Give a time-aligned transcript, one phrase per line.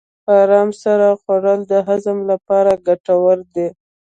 [0.25, 3.67] په ارام سره خوړل د هضم لپاره ګټور دي.